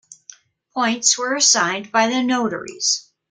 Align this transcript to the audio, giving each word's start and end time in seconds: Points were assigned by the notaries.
Points 0.73 1.15
were 1.15 1.35
assigned 1.35 1.91
by 1.91 2.07
the 2.07 2.23
notaries. 2.23 3.11